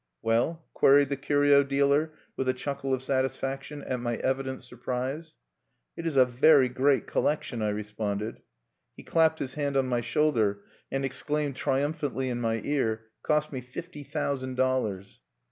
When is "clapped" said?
9.03-9.37